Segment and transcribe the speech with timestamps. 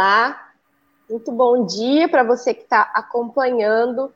[0.00, 0.54] Olá,
[1.10, 4.10] muito bom dia para você que está acompanhando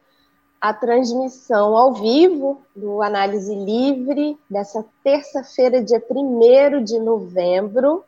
[0.59, 8.03] a transmissão ao vivo do Análise Livre dessa terça-feira, dia 1 de novembro.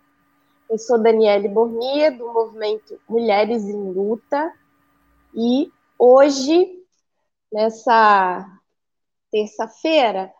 [0.70, 4.50] Eu sou Daniele Bornia, do movimento Mulheres em Luta,
[5.34, 6.82] e hoje,
[7.52, 8.58] nessa
[9.30, 10.32] terça-feira,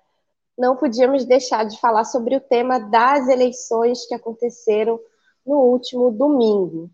[0.57, 4.99] não podíamos deixar de falar sobre o tema das eleições que aconteceram
[5.45, 6.91] no último domingo.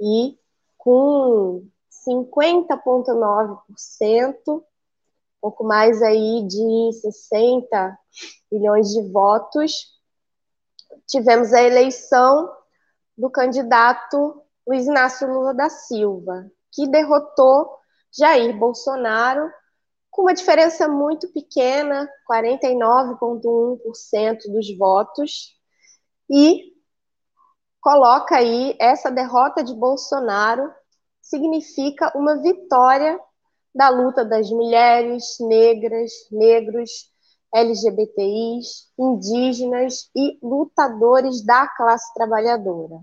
[0.00, 0.38] E
[0.76, 1.66] com
[2.08, 4.64] 50,9%,
[5.40, 7.98] pouco mais aí de 60
[8.50, 9.96] milhões de votos.
[11.06, 12.50] Tivemos a eleição
[13.16, 17.78] do candidato Luiz Inácio Lula da Silva, que derrotou
[18.16, 19.52] Jair Bolsonaro
[20.10, 25.56] com uma diferença muito pequena, 49,1% dos votos,
[26.28, 26.76] e
[27.80, 30.72] coloca aí essa derrota de Bolsonaro
[31.20, 33.18] significa uma vitória
[33.74, 36.90] da luta das mulheres, negras, negros,
[37.54, 43.00] LGBTIs, indígenas e lutadores da classe trabalhadora.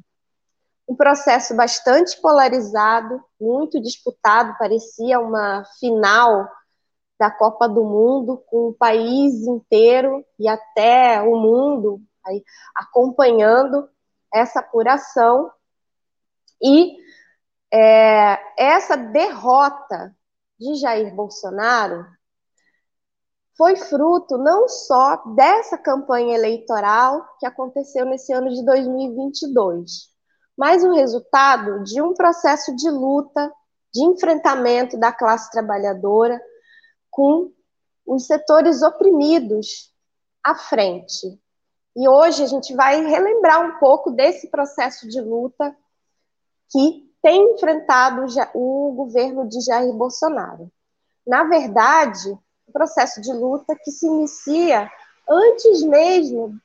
[0.87, 6.47] Um processo bastante polarizado, muito disputado, parecia uma final
[7.19, 12.01] da Copa do Mundo, com o país inteiro e até o mundo
[12.75, 13.87] acompanhando
[14.36, 15.50] essa apuração.
[16.61, 16.97] E
[17.73, 20.16] é, essa derrota
[20.59, 22.05] de Jair Bolsonaro
[23.58, 30.09] foi fruto não só dessa campanha eleitoral que aconteceu nesse ano de 2022,
[30.58, 33.52] mas o resultado de um processo de luta,
[33.93, 36.42] de enfrentamento da classe trabalhadora
[37.09, 37.54] com
[38.05, 39.93] os setores oprimidos
[40.43, 41.39] à frente.
[41.95, 45.76] E hoje a gente vai relembrar um pouco desse processo de luta
[46.70, 50.70] que tem enfrentado o governo de Jair Bolsonaro.
[51.26, 54.92] Na verdade, o processo de luta que se inicia
[55.28, 56.60] antes mesmo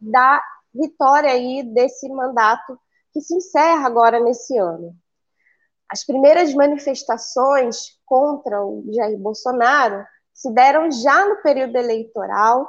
[0.00, 0.42] da
[0.74, 2.78] vitória aí desse mandato
[3.12, 4.94] que se encerra agora nesse ano.
[5.88, 12.68] As primeiras manifestações contra o Jair Bolsonaro se deram já no período eleitoral,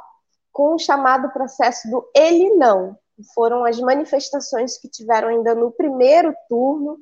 [0.52, 2.98] com o chamado processo do ele não.
[3.36, 7.00] Foram as manifestações que tiveram ainda no primeiro turno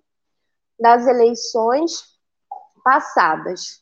[0.80, 2.04] das eleições
[2.84, 3.82] passadas,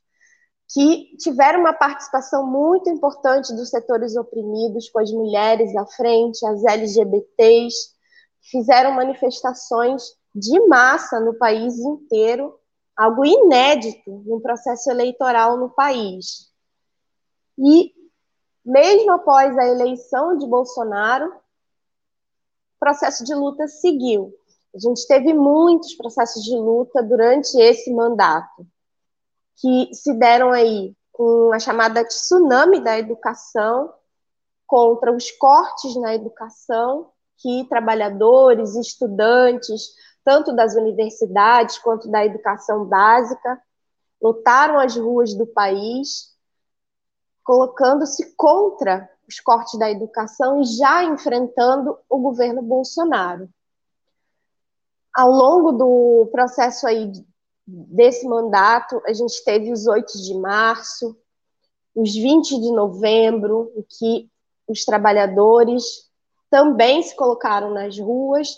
[0.69, 6.63] que tiveram uma participação muito importante dos setores oprimidos, com as mulheres à frente, as
[6.63, 7.95] LGBTs,
[8.41, 10.03] fizeram manifestações
[10.33, 12.53] de massa no país inteiro,
[12.95, 16.51] algo inédito no processo eleitoral no país.
[17.57, 17.93] E,
[18.67, 24.33] mesmo após a eleição de Bolsonaro, o processo de luta seguiu.
[24.75, 28.67] A gente teve muitos processos de luta durante esse mandato,
[29.55, 33.93] que se deram aí com a chamada tsunami da educação,
[34.67, 39.89] contra os cortes na educação que trabalhadores, estudantes,
[40.25, 43.61] tanto das universidades quanto da educação básica,
[44.21, 46.35] lutaram as ruas do país,
[47.47, 53.49] colocando-se contra os cortes da educação e já enfrentando o governo Bolsonaro.
[55.15, 57.09] Ao longo do processo aí
[57.65, 61.17] desse mandato, a gente teve os 8 de março,
[61.95, 64.29] os 20 de novembro, em que
[64.67, 65.85] os trabalhadores
[66.49, 68.49] também se colocaram nas ruas,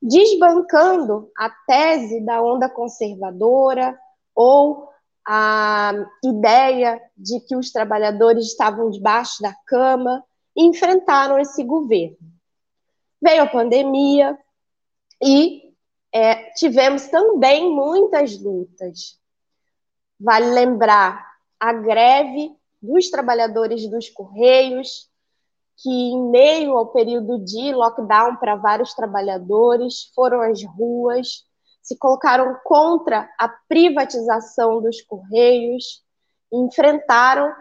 [0.00, 3.98] desbancando a tese da onda conservadora
[4.36, 4.89] ou
[5.26, 5.92] a
[6.24, 10.24] ideia de que os trabalhadores estavam debaixo da cama
[10.56, 12.18] e enfrentaram esse governo.
[13.22, 14.38] Veio a pandemia
[15.22, 15.74] e
[16.12, 19.18] é, tivemos também muitas lutas.
[20.18, 21.24] Vale lembrar
[21.58, 25.08] a greve dos trabalhadores dos Correios,
[25.76, 31.46] que, em meio ao período de lockdown para vários trabalhadores, foram às ruas,
[31.90, 36.04] se colocaram contra a privatização dos Correios,
[36.52, 37.52] enfrentaram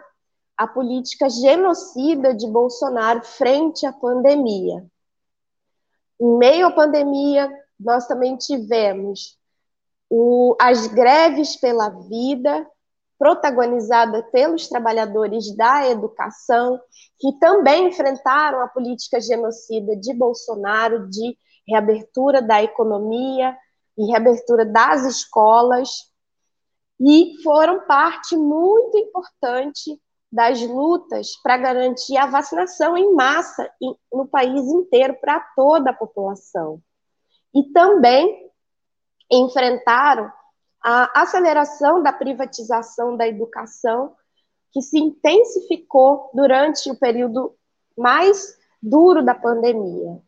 [0.56, 4.86] a política genocida de Bolsonaro frente à pandemia.
[6.22, 9.36] Em meio à pandemia, nós também tivemos
[10.08, 12.68] o, as greves pela vida,
[13.18, 16.80] protagonizada pelos trabalhadores da educação,
[17.18, 21.36] que também enfrentaram a política genocida de Bolsonaro de
[21.68, 23.58] reabertura da economia
[24.00, 26.10] e reabertura das escolas,
[27.02, 30.02] e foram parte muito importante
[30.32, 33.70] das lutas para garantir a vacinação em massa
[34.12, 36.82] no país inteiro para toda a população.
[37.54, 38.50] E também
[39.30, 40.32] enfrentaram
[40.82, 44.16] a aceleração da privatização da educação,
[44.72, 47.54] que se intensificou durante o período
[47.98, 50.22] mais duro da pandemia.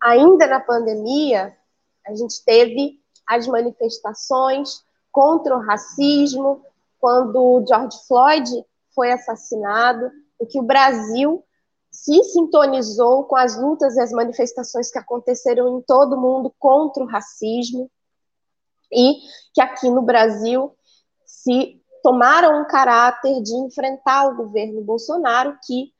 [0.00, 1.56] Ainda na pandemia,
[2.06, 6.62] a gente teve as manifestações contra o racismo,
[6.98, 8.50] quando George Floyd
[8.94, 11.44] foi assassinado, o que o Brasil
[11.90, 17.02] se sintonizou com as lutas e as manifestações que aconteceram em todo o mundo contra
[17.02, 17.88] o racismo
[18.92, 19.20] e
[19.52, 20.76] que aqui no Brasil
[21.24, 25.92] se tomaram um caráter de enfrentar o governo Bolsonaro que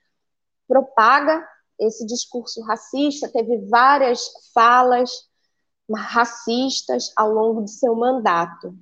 [0.66, 1.46] propaga
[1.78, 5.10] esse discurso racista, teve várias falas
[5.92, 8.74] racistas ao longo de seu mandato.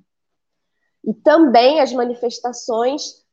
[1.03, 3.23] E também as manifestações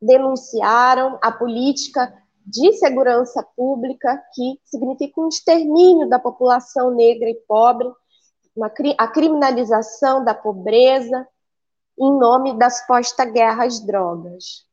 [0.00, 2.12] denunciaram a política
[2.44, 7.88] de segurança pública, que significa um extermínio da população negra e pobre,
[8.54, 11.26] uma, a criminalização da pobreza,
[11.98, 14.66] em nome das suposta guerra às drogas.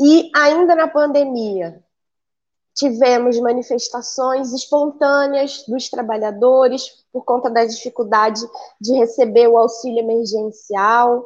[0.00, 1.82] E ainda na pandemia,
[2.76, 8.42] tivemos manifestações espontâneas dos trabalhadores por conta da dificuldade
[8.78, 11.24] de receber o auxílio emergencial.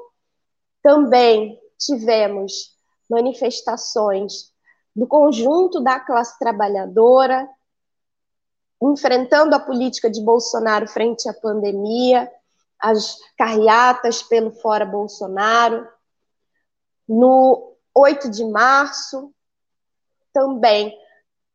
[0.80, 2.76] Também tivemos
[3.10, 4.52] manifestações
[4.94, 7.48] do conjunto da classe trabalhadora,
[8.80, 12.30] enfrentando a política de Bolsonaro frente à pandemia,
[12.78, 15.86] as carreatas pelo Fora Bolsonaro.
[17.08, 19.34] No 8 de março,
[20.32, 20.96] também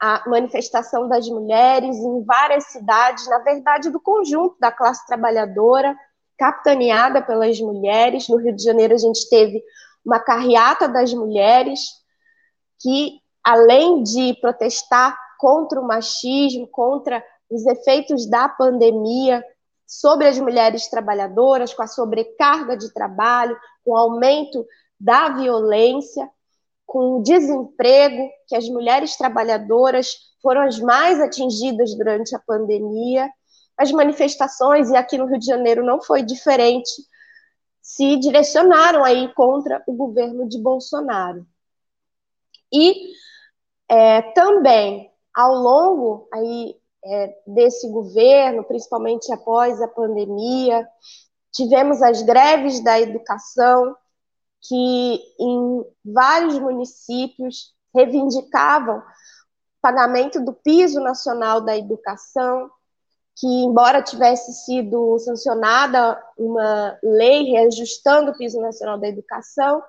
[0.06, 5.98] a manifestação das mulheres em várias cidades, na verdade, do conjunto da classe trabalhadora,
[6.38, 8.30] capitaneada pelas mulheres.
[8.30, 9.64] No Rio de Janeiro, a gente teve
[10.06, 11.80] uma carreata das mulheres
[12.80, 19.44] que, além de protestar contra o machismo, contra os efeitos da pandemia
[19.88, 24.68] sobre as mulheres trabalhadoras, com a sobrecarga de trabalho, com o aumento
[25.00, 26.30] da violência,
[26.86, 30.08] com o desemprego, que as mulheres trabalhadoras
[30.42, 33.30] foram as mais atingidas durante a pandemia.
[33.78, 36.92] As manifestações, e aqui no Rio de Janeiro não foi diferente,
[37.82, 41.46] se direcionaram aí contra o governo de Bolsonaro.
[42.72, 43.14] E
[43.90, 50.88] é, também, ao longo aí, é, desse governo, principalmente após a pandemia,
[51.52, 53.96] tivemos as greves da educação,
[54.68, 59.02] que em vários municípios reivindicavam
[59.82, 62.70] pagamento do piso nacional da educação,
[63.36, 69.84] que embora tivesse sido sancionada uma lei reajustando o piso nacional da educação,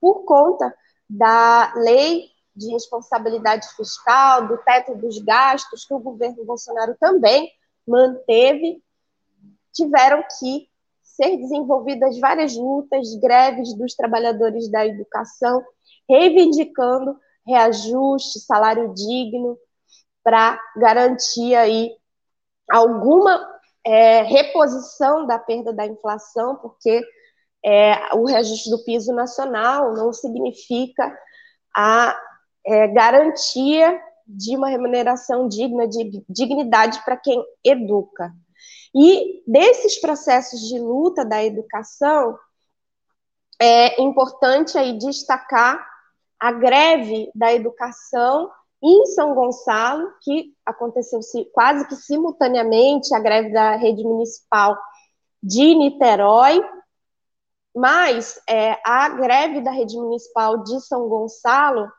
[0.00, 0.74] por conta
[1.08, 7.50] da lei de responsabilidade fiscal, do teto dos gastos que o governo Bolsonaro também
[7.86, 8.82] manteve,
[9.72, 10.68] tiveram que
[11.22, 15.62] ser desenvolvidas várias lutas, greves dos trabalhadores da educação,
[16.08, 19.56] reivindicando reajuste, salário digno,
[20.24, 21.90] para garantir aí
[22.70, 23.40] alguma
[23.84, 27.02] é, reposição da perda da inflação, porque
[27.64, 31.16] é, o reajuste do piso nacional não significa
[31.74, 32.16] a
[32.64, 38.32] é, garantia de uma remuneração digna, de dignidade para quem educa.
[38.94, 42.38] E desses processos de luta da educação,
[43.60, 45.86] é importante aí destacar
[46.38, 48.50] a greve da educação
[48.82, 51.20] em São Gonçalo, que aconteceu
[51.52, 54.76] quase que simultaneamente a greve da rede municipal
[55.40, 56.60] de Niterói,
[57.74, 61.90] mas é, a greve da rede municipal de São Gonçalo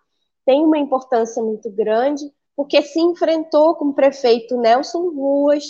[0.46, 2.24] tem uma importância muito grande,
[2.56, 5.64] porque se enfrentou com o prefeito Nelson Ruas,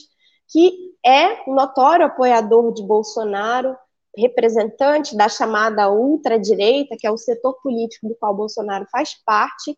[0.49, 3.75] que é notório apoiador de Bolsonaro,
[4.17, 9.77] representante da chamada ultradireita, que é o setor político do qual Bolsonaro faz parte,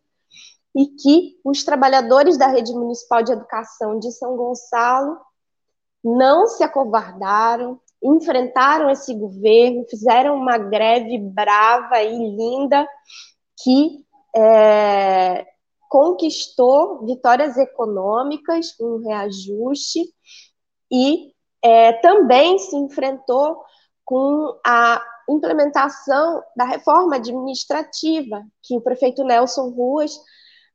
[0.76, 5.16] e que os trabalhadores da rede municipal de educação de São Gonçalo
[6.04, 12.86] não se acovardaram, enfrentaram esse governo, fizeram uma greve brava e linda
[13.62, 14.04] que
[14.36, 15.46] é,
[15.88, 20.00] conquistou vitórias econômicas, um reajuste
[20.90, 23.62] e é, também se enfrentou
[24.04, 30.16] com a implementação da reforma administrativa, que o prefeito Nelson Ruas,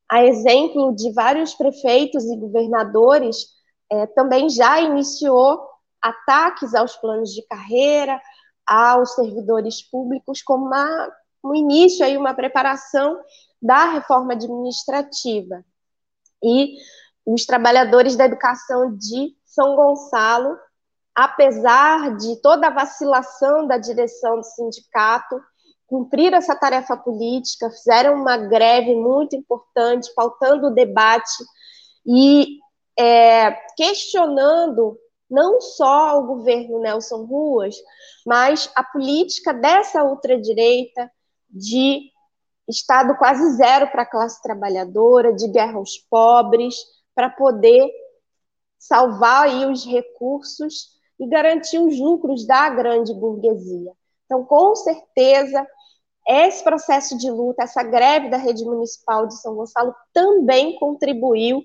[0.10, 3.48] a exemplo de vários prefeitos e governadores,
[3.90, 5.62] é, também já iniciou
[6.02, 8.20] ataques aos planos de carreira,
[8.68, 11.10] aos servidores públicos, como uma,
[11.44, 13.20] um início, aí, uma preparação
[13.62, 15.64] da reforma administrativa.
[16.44, 16.76] E
[17.26, 20.58] os trabalhadores da educação de São Gonçalo
[21.16, 25.40] apesar de toda a vacilação da direção do sindicato,
[25.86, 31.44] cumpriram essa tarefa política, fizeram uma greve muito importante, pautando o debate
[32.06, 32.60] e
[32.98, 34.98] é, questionando
[35.30, 37.76] não só o governo Nelson Ruas,
[38.26, 41.12] mas a política dessa ultradireita
[41.50, 42.10] de
[42.70, 46.76] Estado quase zero para a classe trabalhadora, de guerra aos pobres,
[47.14, 47.90] para poder
[48.82, 53.94] salvar aí os recursos e garantir os lucros da grande burguesia.
[54.26, 55.66] Então, com certeza,
[56.28, 61.64] esse processo de luta, essa greve da rede municipal de São Gonçalo também contribuiu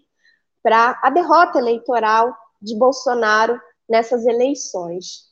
[0.63, 3.59] para a derrota eleitoral de Bolsonaro
[3.89, 5.31] nessas eleições.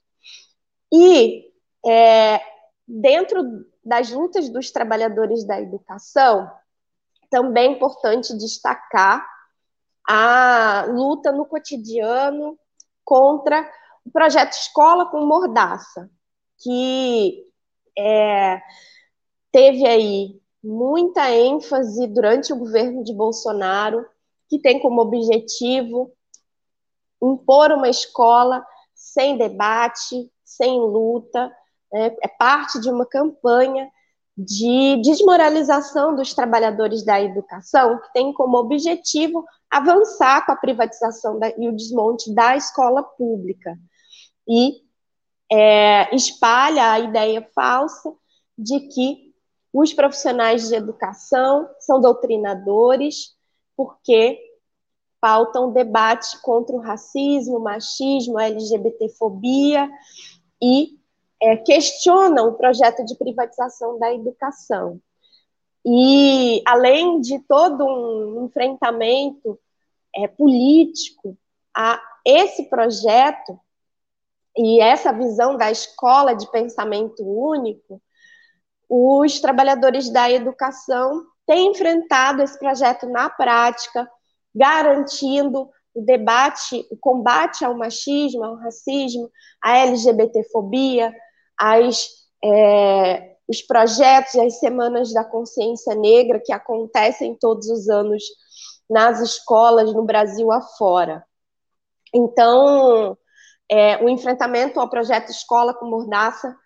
[0.90, 1.52] E
[1.86, 2.40] é,
[2.88, 3.42] dentro
[3.84, 6.50] das lutas dos trabalhadores da educação,
[7.28, 9.33] também é importante destacar
[10.06, 12.58] a luta no cotidiano
[13.04, 13.70] contra
[14.04, 16.10] o projeto Escola com Mordaça,
[16.58, 17.44] que
[17.96, 18.60] é,
[19.50, 24.04] teve aí muita ênfase durante o governo de Bolsonaro,
[24.48, 26.12] que tem como objetivo
[27.22, 31.50] impor uma escola sem debate, sem luta,
[31.92, 33.88] é, é parte de uma campanha
[34.36, 41.48] de desmoralização dos trabalhadores da educação, que tem como objetivo avançar com a privatização da,
[41.58, 43.76] e o desmonte da escola pública
[44.48, 44.82] e
[45.50, 48.14] é, espalha a ideia falsa
[48.56, 49.34] de que
[49.72, 53.34] os profissionais de educação são doutrinadores
[53.76, 54.38] porque
[55.20, 59.90] pautam debate contra o racismo, machismo, LGBTfobia
[60.62, 61.00] e
[61.42, 65.00] é, questionam o projeto de privatização da educação.
[65.86, 69.58] E, além de todo um enfrentamento
[70.16, 71.36] é, político
[71.76, 73.58] a esse projeto,
[74.56, 78.00] e essa visão da escola de pensamento único,
[78.88, 84.08] os trabalhadores da educação têm enfrentado esse projeto na prática,
[84.54, 91.14] garantindo o debate, o combate ao machismo, ao racismo, à LGBTfobia,
[91.58, 92.08] as,
[92.42, 98.22] é, os projetos, as semanas da consciência negra que acontecem todos os anos
[98.88, 101.24] nas escolas no Brasil afora.
[102.14, 103.16] Então,
[103.70, 106.56] é, o enfrentamento ao projeto Escola com Mordaça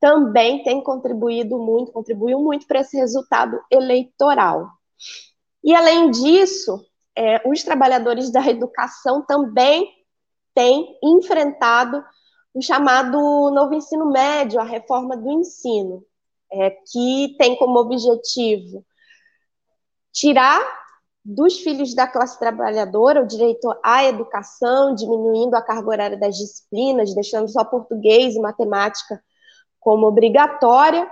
[0.00, 4.68] também tem contribuído muito, contribuiu muito para esse resultado eleitoral.
[5.62, 6.84] E, além disso,
[7.16, 9.88] é, os trabalhadores da educação também
[10.54, 12.04] têm enfrentado
[12.54, 13.16] o chamado
[13.50, 16.04] novo ensino médio, a reforma do ensino,
[16.52, 18.84] é, que tem como objetivo
[20.12, 20.60] tirar
[21.24, 27.14] dos filhos da classe trabalhadora o direito à educação, diminuindo a carga horária das disciplinas,
[27.14, 29.22] deixando só português e matemática
[29.78, 31.08] como obrigatória,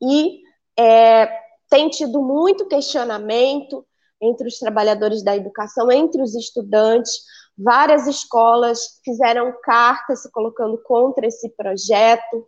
[0.00, 0.40] e
[0.78, 1.26] é,
[1.68, 3.86] tem tido muito questionamento
[4.20, 7.12] entre os trabalhadores da educação, entre os estudantes.
[7.56, 12.46] Várias escolas fizeram cartas se colocando contra esse projeto.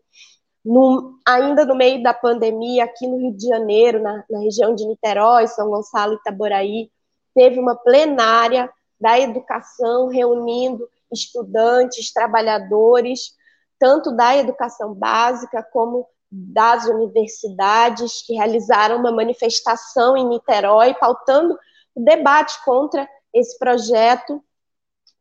[0.64, 4.86] No, ainda no meio da pandemia, aqui no Rio de Janeiro, na, na região de
[4.86, 6.90] Niterói, São Gonçalo e Itaboraí,
[7.34, 13.32] teve uma plenária da educação reunindo estudantes, trabalhadores,
[13.78, 21.58] tanto da educação básica como das universidades, que realizaram uma manifestação em Niterói, pautando
[21.94, 24.42] o debate contra esse projeto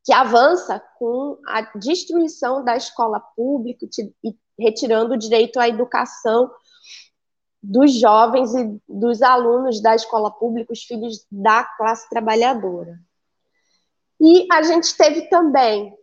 [0.04, 3.86] que avança com a destruição da escola pública
[4.24, 6.52] e retirando o direito à educação
[7.62, 13.00] dos jovens e dos alunos da escola pública, os filhos da classe trabalhadora.
[14.20, 15.96] E a gente teve também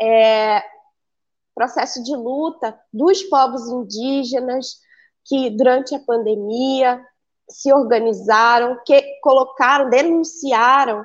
[0.00, 0.62] é,
[1.54, 4.78] processo de luta dos povos indígenas
[5.24, 7.02] que, durante a pandemia,
[7.48, 11.04] se organizaram, que colocaram, denunciaram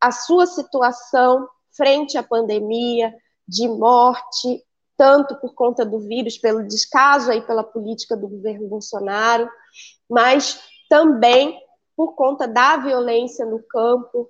[0.00, 3.14] a sua situação frente à pandemia
[3.46, 4.64] de morte,
[4.96, 9.48] tanto por conta do vírus, pelo descaso aí pela política do governo Bolsonaro,
[10.08, 11.60] mas também
[11.96, 14.28] por conta da violência no campo,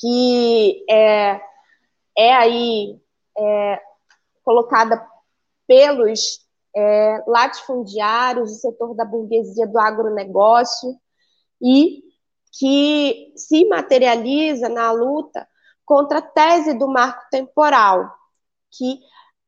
[0.00, 1.40] que é,
[2.16, 3.00] é aí
[3.36, 3.80] é,
[4.44, 5.04] colocada
[5.66, 6.40] pelos
[6.74, 10.96] é, latifundiários, o setor da burguesia do agronegócio,
[11.60, 12.02] e
[12.58, 15.46] que se materializa na luta
[15.88, 18.14] contra a tese do marco temporal,
[18.70, 19.00] que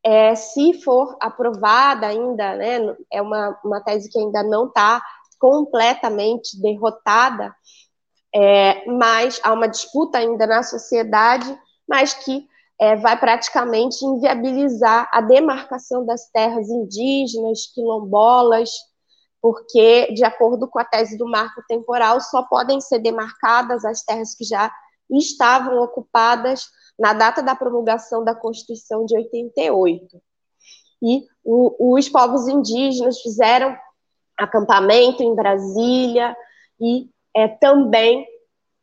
[0.03, 2.79] é, se for aprovada ainda, né,
[3.13, 5.03] é uma, uma tese que ainda não está
[5.39, 7.55] completamente derrotada,
[8.35, 11.55] é, mas há uma disputa ainda na sociedade,
[11.87, 12.49] mas que
[12.81, 18.71] é, vai praticamente inviabilizar a demarcação das terras indígenas, quilombolas,
[19.43, 24.35] porque, de acordo com a tese do marco temporal, só podem ser demarcadas as terras
[24.35, 24.73] que já
[25.19, 30.21] estavam ocupadas na data da promulgação da Constituição de 88.
[31.03, 33.75] E o, os povos indígenas fizeram
[34.37, 36.37] acampamento em Brasília
[36.81, 38.27] e é, também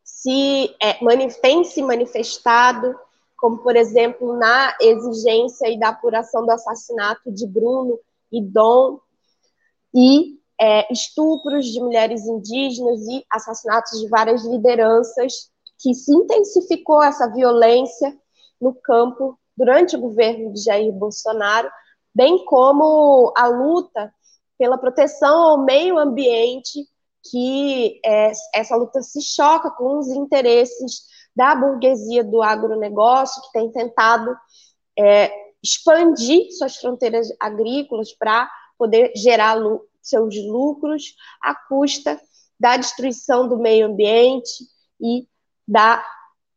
[0.03, 0.97] se é,
[1.41, 2.97] tem se manifestado,
[3.37, 7.99] como por exemplo na exigência e da apuração do assassinato de Bruno
[8.31, 8.99] e Dom
[9.93, 17.31] e é, estupros de mulheres indígenas e assassinatos de várias lideranças que se intensificou essa
[17.31, 18.17] violência
[18.59, 21.69] no campo durante o governo de Jair Bolsonaro,
[22.13, 24.13] bem como a luta
[24.57, 26.87] pela proteção ao meio ambiente,
[27.29, 31.03] que é, essa luta se choca com os interesses
[31.35, 34.35] da burguesia do agronegócio, que tem tentado
[34.97, 35.31] é,
[35.61, 39.57] expandir suas fronteiras agrícolas para poder gerar
[40.01, 42.19] seus lucros à custa
[42.59, 44.65] da destruição do meio ambiente
[44.99, 45.27] e
[45.67, 46.03] da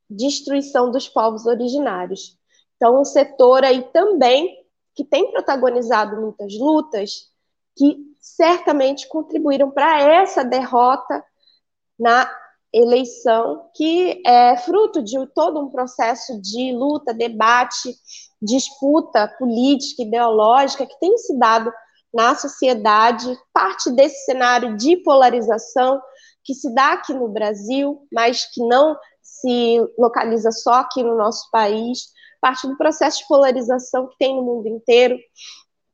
[0.09, 2.39] destruição dos povos originários.
[2.77, 4.59] Então, um setor aí também
[4.95, 7.31] que tem protagonizado muitas lutas
[7.77, 11.25] que certamente contribuíram para essa derrota
[11.99, 12.31] na
[12.73, 17.95] eleição, que é fruto de todo um processo de luta, debate,
[18.41, 21.73] disputa política, ideológica que tem se dado
[22.13, 26.01] na sociedade, parte desse cenário de polarização
[26.45, 31.51] que se dá aqui no Brasil, mas que não se localiza só aqui no nosso
[31.51, 32.09] país,
[32.41, 35.19] parte do processo de polarização que tem no mundo inteiro,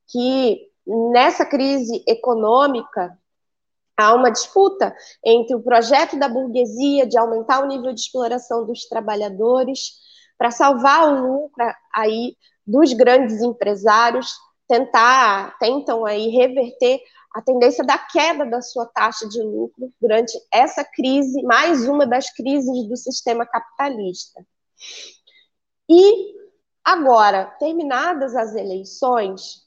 [0.08, 3.18] que nessa crise econômica
[3.96, 8.86] há uma disputa entre o projeto da burguesia de aumentar o nível de exploração dos
[8.86, 9.94] trabalhadores
[10.38, 14.34] para salvar o lucro aí dos grandes empresários,
[14.68, 17.00] tentar tentam aí reverter
[17.36, 22.30] a tendência da queda da sua taxa de lucro durante essa crise, mais uma das
[22.32, 24.42] crises do sistema capitalista.
[25.86, 26.34] E
[26.82, 29.66] agora, terminadas as eleições,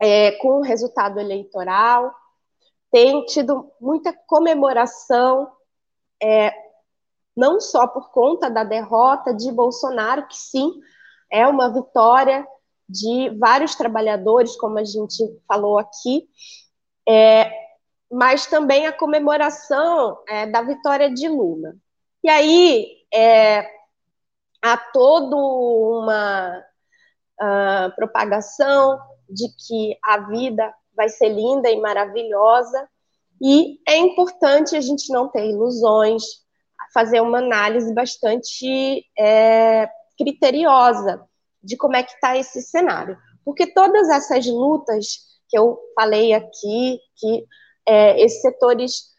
[0.00, 2.12] é, com o resultado eleitoral,
[2.90, 5.52] tem tido muita comemoração,
[6.20, 6.52] é,
[7.36, 10.68] não só por conta da derrota de Bolsonaro, que sim,
[11.30, 12.44] é uma vitória
[12.88, 16.28] de vários trabalhadores, como a gente falou aqui,
[17.08, 17.52] é,
[18.10, 21.74] mas também a comemoração é, da vitória de Lula.
[22.22, 23.68] E aí é,
[24.62, 26.62] há toda uma
[27.40, 32.88] uh, propagação de que a vida vai ser linda e maravilhosa,
[33.40, 36.22] e é importante a gente não ter ilusões,
[36.94, 41.24] fazer uma análise bastante é, criteriosa
[41.62, 43.18] de como é que está esse cenário.
[43.44, 47.46] Porque todas essas lutas que eu falei aqui, que
[47.86, 49.12] é, esses setores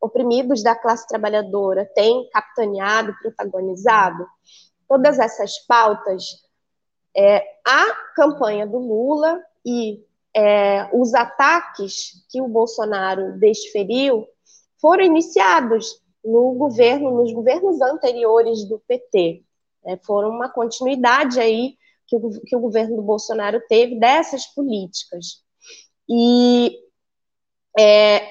[0.00, 4.26] oprimidos da classe trabalhadora têm capitaneado, protagonizado,
[4.88, 6.24] todas essas pautas,
[7.14, 10.02] é, a campanha do Lula e
[10.34, 14.26] é, os ataques que o Bolsonaro desferiu
[14.80, 19.44] foram iniciados no governo, nos governos anteriores do PT.
[19.84, 25.44] É, foram uma continuidade aí que o, que o governo do Bolsonaro teve dessas políticas.
[26.08, 26.78] E
[27.78, 28.22] é,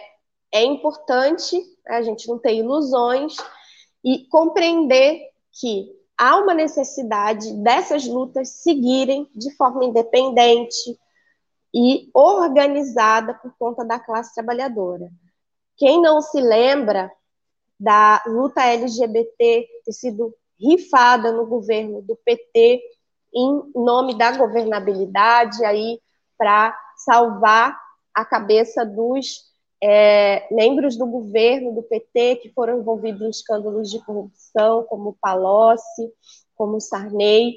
[0.52, 3.36] é importante a gente não ter ilusões
[4.04, 5.22] e compreender
[5.60, 10.98] que há uma necessidade dessas lutas seguirem de forma independente
[11.74, 15.12] e organizada por conta da classe trabalhadora.
[15.76, 17.12] Quem não se lembra
[17.78, 22.82] da luta LGBT ter sido rifada no governo do PT
[23.34, 26.00] em nome da governabilidade aí
[26.38, 27.80] para salvar
[28.14, 29.54] a cabeça dos
[29.84, 36.12] é, membros do governo do PT que foram envolvidos em escândalos de corrupção, como Palocci,
[36.56, 37.56] como Sarney,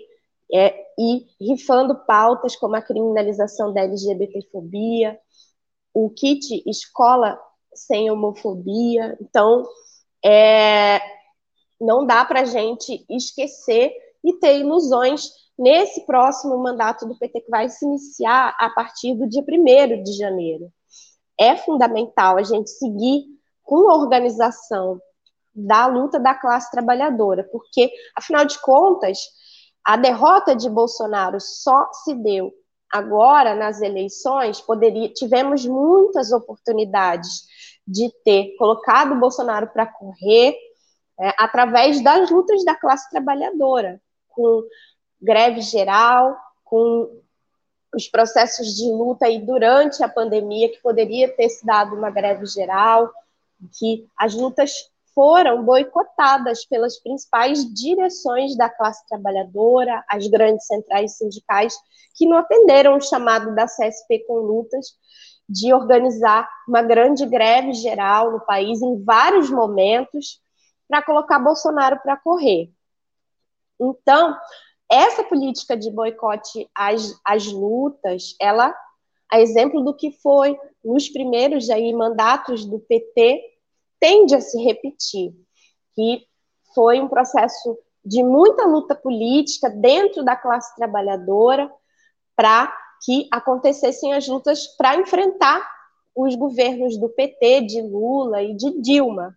[0.52, 5.18] é, e rifando pautas como a criminalização da LGBTfobia,
[5.94, 7.38] o kit escola
[7.74, 9.16] sem homofobia.
[9.20, 9.64] Então,
[10.24, 11.00] é,
[11.80, 13.92] não dá para a gente esquecer
[14.24, 19.28] e ter ilusões nesse próximo mandato do PT, que vai se iniciar a partir do
[19.28, 20.70] dia 1 de janeiro.
[21.38, 23.24] É fundamental a gente seguir
[23.62, 25.00] com a organização
[25.54, 29.18] da luta da classe trabalhadora, porque, afinal de contas,
[29.84, 32.52] a derrota de Bolsonaro só se deu
[32.92, 34.60] agora nas eleições.
[34.60, 37.46] Poderia, tivemos muitas oportunidades
[37.86, 40.54] de ter colocado Bolsonaro para correr
[41.20, 44.62] é, através das lutas da classe trabalhadora, com
[45.20, 47.10] greve geral, com
[47.94, 52.46] os processos de luta aí durante a pandemia, que poderia ter se dado uma greve
[52.46, 53.10] geral,
[53.78, 61.74] que as lutas foram boicotadas pelas principais direções da classe trabalhadora, as grandes centrais sindicais,
[62.14, 64.96] que não atenderam o chamado da CSP com lutas
[65.48, 70.40] de organizar uma grande greve geral no país em vários momentos
[70.86, 72.70] para colocar Bolsonaro para correr.
[73.80, 74.36] Então,
[74.90, 78.74] essa política de boicote às, às lutas, ela,
[79.30, 83.42] a exemplo do que foi nos primeiros aí, mandatos do PT,
[84.00, 85.32] tende a se repetir,
[85.94, 86.26] que
[86.74, 91.70] foi um processo de muita luta política dentro da classe trabalhadora
[92.34, 92.72] para
[93.04, 95.68] que acontecessem as lutas para enfrentar
[96.14, 99.36] os governos do PT, de Lula e de Dilma,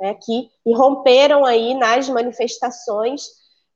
[0.00, 3.22] né, que irromperam aí nas manifestações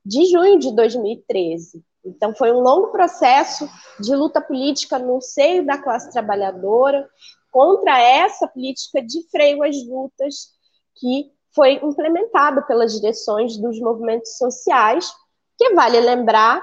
[0.05, 1.83] de junho de 2013.
[2.05, 7.07] Então, foi um longo processo de luta política no seio da classe trabalhadora,
[7.49, 10.49] contra essa política de freio às lutas
[10.95, 15.13] que foi implementada pelas direções dos movimentos sociais,
[15.57, 16.61] que vale lembrar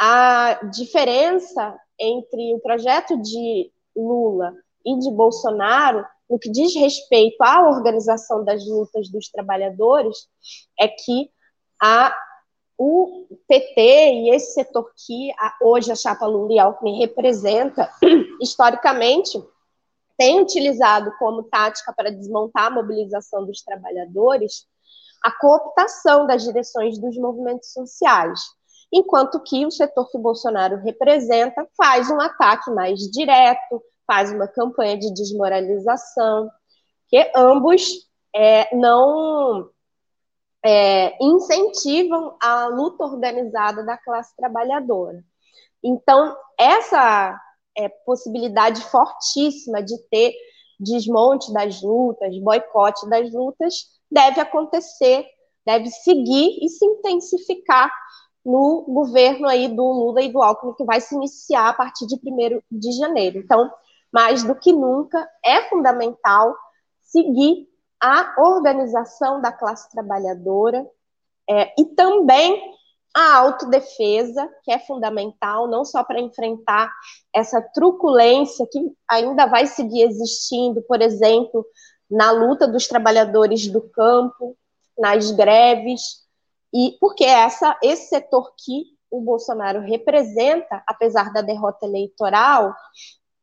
[0.00, 4.54] a diferença entre o projeto de Lula
[4.86, 10.28] e de Bolsonaro no que diz respeito à organização das lutas dos trabalhadores
[10.78, 11.30] é que
[11.82, 12.14] a
[12.78, 17.90] o PT e esse setor que hoje a chapa Lula e Alckmin representa,
[18.40, 19.42] historicamente,
[20.16, 24.66] tem utilizado como tática para desmontar a mobilização dos trabalhadores
[25.22, 28.40] a cooptação das direções dos movimentos sociais,
[28.92, 34.48] enquanto que o setor que o Bolsonaro representa faz um ataque mais direto, faz uma
[34.48, 36.48] campanha de desmoralização,
[37.08, 39.68] que ambos é, não
[40.64, 45.22] é, incentivam a luta organizada da classe trabalhadora.
[45.82, 47.38] Então, essa
[47.76, 50.34] é, possibilidade fortíssima de ter
[50.78, 53.74] desmonte das lutas, boicote das lutas,
[54.10, 55.26] deve acontecer,
[55.66, 57.90] deve seguir e se intensificar
[58.44, 62.16] no governo aí do Lula e do Alckmin, que vai se iniciar a partir de
[62.16, 63.38] 1 de janeiro.
[63.38, 63.70] Então,
[64.12, 66.54] mais do que nunca, é fundamental
[67.02, 67.68] seguir
[68.00, 70.86] a organização da classe trabalhadora
[71.48, 72.78] é, e também
[73.14, 76.92] a autodefesa, que é fundamental, não só para enfrentar
[77.34, 81.64] essa truculência que ainda vai seguir existindo, por exemplo,
[82.10, 84.56] na luta dos trabalhadores do campo,
[84.96, 86.26] nas greves,
[86.72, 92.74] e porque essa, esse setor que o Bolsonaro representa, apesar da derrota eleitoral,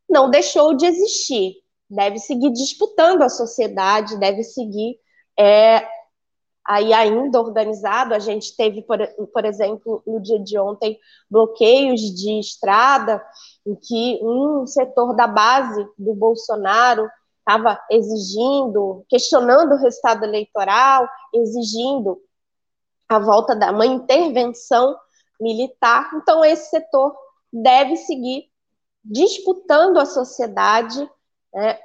[0.07, 1.55] não deixou de existir.
[1.89, 4.99] Deve seguir disputando a sociedade, deve seguir
[5.37, 5.87] é,
[6.65, 8.13] aí ainda organizado.
[8.13, 8.97] A gente teve, por,
[9.31, 13.23] por exemplo, no dia de ontem, bloqueios de estrada,
[13.65, 17.07] em que um setor da base do Bolsonaro
[17.39, 22.19] estava exigindo, questionando o resultado eleitoral, exigindo
[23.07, 24.97] a volta da uma intervenção
[25.39, 26.09] militar.
[26.15, 27.15] Então, esse setor
[27.53, 28.49] deve seguir
[29.03, 31.07] disputando a sociedade
[31.55, 31.79] né,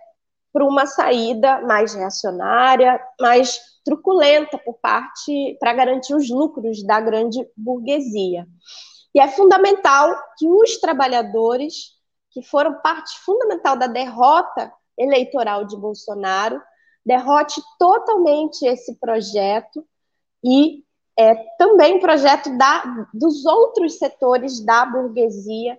[0.52, 7.48] para uma saída mais reacionária, mais truculenta por parte para garantir os lucros da grande
[7.56, 8.46] burguesia.
[9.14, 11.92] E é fundamental que os trabalhadores,
[12.30, 16.60] que foram parte fundamental da derrota eleitoral de Bolsonaro,
[17.04, 19.84] derrote totalmente esse projeto
[20.44, 20.84] e
[21.18, 25.78] é, também o projeto da, dos outros setores da burguesia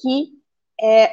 [0.00, 0.32] que
[0.80, 1.12] é,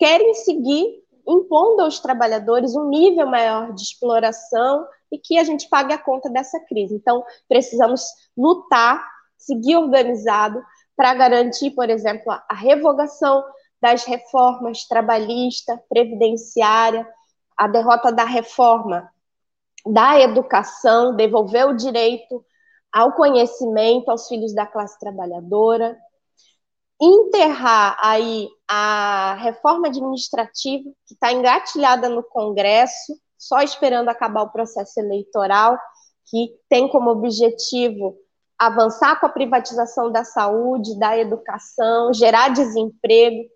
[0.00, 5.92] querem seguir impondo aos trabalhadores um nível maior de exploração e que a gente pague
[5.92, 6.94] a conta dessa crise.
[6.94, 8.02] Então, precisamos
[8.34, 10.64] lutar, seguir organizado
[10.96, 13.44] para garantir, por exemplo, a revogação
[13.80, 17.06] das reformas trabalhista, previdenciária,
[17.54, 19.10] a derrota da reforma
[19.86, 22.42] da educação, devolver o direito
[22.90, 25.98] ao conhecimento aos filhos da classe trabalhadora,
[27.00, 35.00] enterrar aí a reforma administrativa, que está engatilhada no Congresso, só esperando acabar o processo
[35.00, 35.78] eleitoral,
[36.26, 38.16] que tem como objetivo
[38.58, 43.48] avançar com a privatização da saúde, da educação, gerar desemprego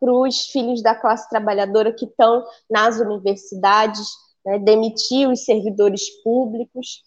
[0.00, 4.08] para os filhos da classe trabalhadora que estão nas universidades,
[4.44, 7.02] né, demitir os servidores públicos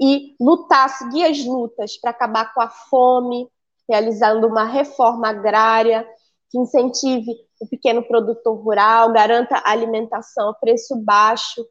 [0.00, 3.48] e lutar, seguir as lutas para acabar com a fome,
[3.90, 6.06] realizando uma reforma agrária
[6.48, 11.66] que incentive o pequeno produtor rural, garanta alimentação a preço baixo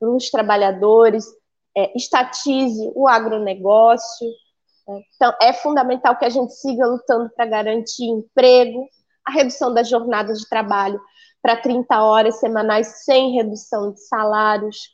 [0.00, 1.26] para os trabalhadores,
[1.76, 4.26] é, estatize o agronegócio.
[4.86, 5.00] Né?
[5.14, 8.88] Então, é fundamental que a gente siga lutando para garantir emprego,
[9.26, 10.98] a redução das jornadas de trabalho
[11.42, 14.88] para 30 horas semanais sem redução de salários,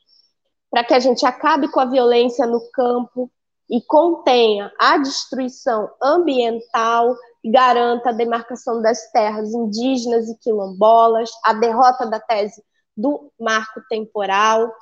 [0.71, 3.31] para que a gente acabe com a violência no campo
[3.69, 12.07] e contenha a destruição ambiental garanta a demarcação das terras indígenas e quilombolas, a derrota
[12.07, 12.63] da tese
[12.97, 14.73] do marco temporal,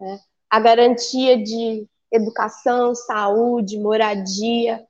[0.00, 0.18] né?
[0.50, 4.84] a garantia de educação, saúde, moradia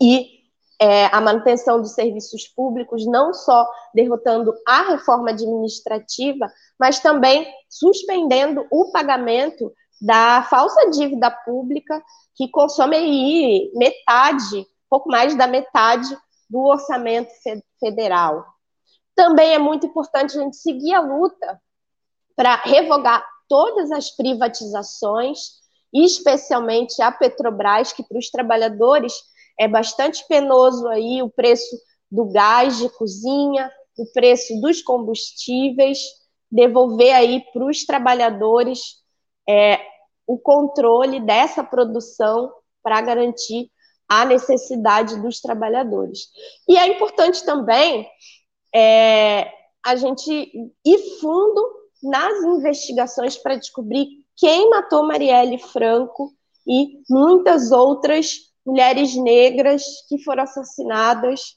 [0.00, 0.44] e
[0.80, 8.66] é, a manutenção dos serviços públicos, não só derrotando a reforma administrativa, mas também suspendendo
[8.70, 9.72] o pagamento
[10.04, 16.14] da falsa dívida pública, que consome aí metade, pouco mais da metade
[16.50, 17.32] do orçamento
[17.80, 18.44] federal.
[19.16, 21.58] Também é muito importante a gente seguir a luta
[22.36, 25.38] para revogar todas as privatizações,
[25.90, 29.14] especialmente a Petrobras, que para os trabalhadores
[29.58, 31.78] é bastante penoso aí o preço
[32.10, 35.98] do gás de cozinha, o preço dos combustíveis,
[36.50, 39.02] devolver aí para os trabalhadores
[39.48, 39.93] é,
[40.26, 43.70] o controle dessa produção para garantir
[44.08, 46.28] a necessidade dos trabalhadores.
[46.68, 48.06] E é importante também
[48.74, 49.50] é,
[49.84, 50.30] a gente
[50.84, 56.32] ir fundo nas investigações para descobrir quem matou Marielle Franco
[56.66, 61.56] e muitas outras mulheres negras que foram assassinadas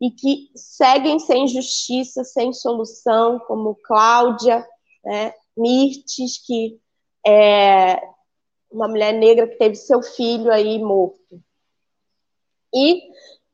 [0.00, 4.66] e que seguem sem justiça, sem solução, como Cláudia
[5.04, 6.78] né, Mirtes, que
[7.26, 8.00] é
[8.70, 11.40] uma mulher negra que teve seu filho aí morto.
[12.74, 13.02] E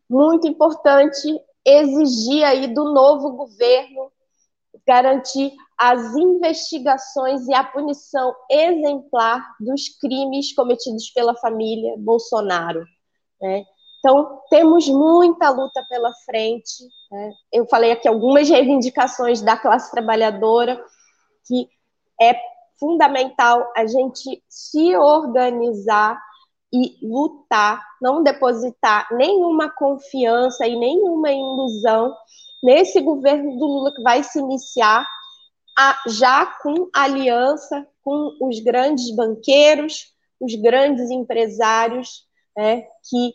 [0.09, 4.11] muito importante exigir aí do novo governo
[4.87, 12.85] garantir as investigações e a punição exemplar dos crimes cometidos pela família Bolsonaro.
[13.41, 13.65] Né?
[13.99, 16.85] Então, temos muita luta pela frente.
[17.11, 17.33] Né?
[17.53, 20.83] Eu falei aqui algumas reivindicações da classe trabalhadora,
[21.47, 21.69] que
[22.21, 22.35] é
[22.81, 26.21] fundamental a gente se organizar
[26.73, 32.15] e lutar, não depositar nenhuma confiança e nenhuma ilusão
[32.63, 35.07] nesse governo do Lula que vai se iniciar
[35.79, 43.35] a, já com aliança com os grandes banqueiros, os grandes empresários, né, que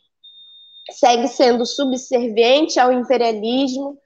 [0.91, 3.97] segue sendo subserviente ao imperialismo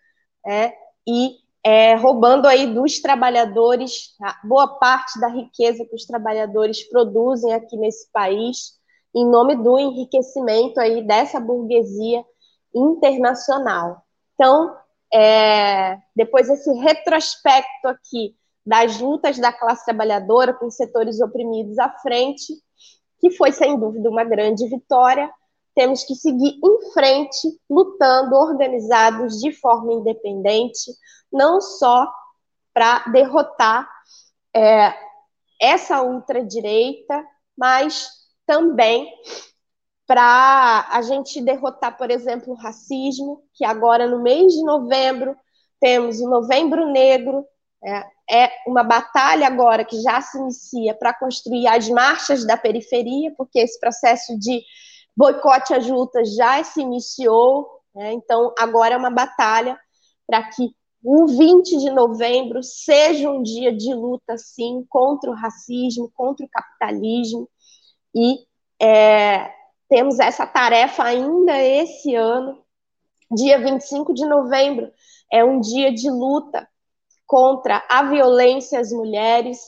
[0.45, 0.73] é,
[1.07, 7.75] e é, roubando aí dos trabalhadores boa parte da riqueza que os trabalhadores produzem aqui
[7.77, 8.79] nesse país,
[9.13, 12.23] em nome do enriquecimento aí dessa burguesia
[12.73, 14.03] internacional.
[14.33, 14.75] Então,
[15.13, 22.53] é, depois esse retrospecto aqui das lutas da classe trabalhadora com setores oprimidos à frente,
[23.19, 25.29] que foi sem dúvida uma grande vitória.
[25.75, 30.91] Temos que seguir em frente, lutando, organizados de forma independente,
[31.31, 32.11] não só
[32.73, 33.89] para derrotar
[34.55, 34.93] é,
[35.59, 37.25] essa ultradireita,
[37.57, 38.09] mas
[38.45, 39.11] também
[40.07, 45.37] para a gente derrotar, por exemplo, o racismo, que agora no mês de novembro
[45.79, 47.45] temos o Novembro Negro,
[47.83, 53.33] é, é uma batalha agora que já se inicia para construir as marchas da periferia,
[53.37, 54.61] porque esse processo de
[55.19, 58.13] boicote às lutas já se iniciou, né?
[58.13, 59.77] então agora é uma batalha
[60.25, 60.69] para que
[61.03, 66.49] o 20 de novembro seja um dia de luta, sim, contra o racismo, contra o
[66.49, 67.49] capitalismo,
[68.15, 68.37] e
[68.81, 69.51] é,
[69.89, 72.57] temos essa tarefa ainda esse ano.
[73.29, 74.89] Dia 25 de novembro
[75.31, 76.67] é um dia de luta
[77.27, 79.59] contra a violência às mulheres,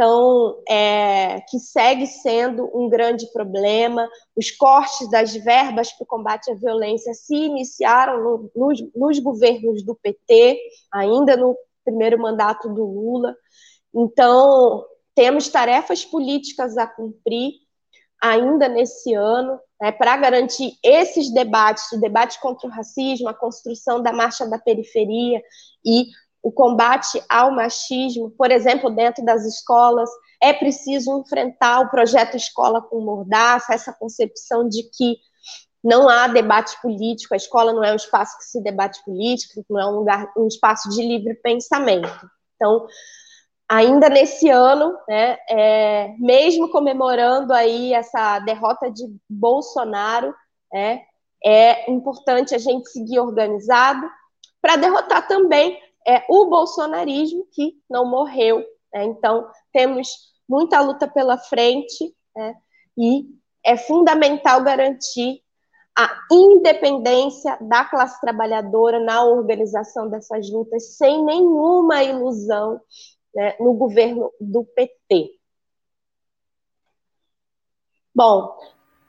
[0.00, 4.08] então, é, que segue sendo um grande problema.
[4.34, 9.84] Os cortes das verbas para o combate à violência se iniciaram no, nos, nos governos
[9.84, 10.58] do PT,
[10.90, 13.36] ainda no primeiro mandato do Lula.
[13.94, 17.52] Então, temos tarefas políticas a cumprir
[18.22, 24.02] ainda nesse ano, né, para garantir esses debates, o debate contra o racismo, a construção
[24.02, 25.42] da marcha da periferia
[25.84, 26.06] e
[26.42, 30.08] o combate ao machismo, por exemplo, dentro das escolas,
[30.42, 35.18] é preciso enfrentar o projeto Escola com Mordaça, essa concepção de que
[35.82, 39.80] não há debate político, a escola não é um espaço que se debate político, não
[39.80, 42.30] é um lugar, um espaço de livre pensamento.
[42.56, 42.86] Então,
[43.68, 50.34] ainda nesse ano, né, é, mesmo comemorando aí essa derrota de Bolsonaro,
[50.72, 51.00] é,
[51.44, 54.06] é importante a gente seguir organizado
[54.60, 58.58] para derrotar também é, o bolsonarismo que não morreu.
[58.92, 59.04] Né?
[59.04, 60.08] Então, temos
[60.48, 62.54] muita luta pela frente né?
[62.96, 63.26] e
[63.64, 65.42] é fundamental garantir
[65.96, 72.80] a independência da classe trabalhadora na organização dessas lutas, sem nenhuma ilusão
[73.34, 75.32] né, no governo do PT.
[78.14, 78.56] Bom,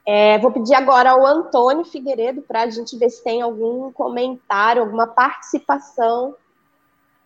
[0.06, 4.82] é, vou pedir agora ao Antônio Figueiredo para a gente ver se tem algum comentário,
[4.82, 6.36] alguma participação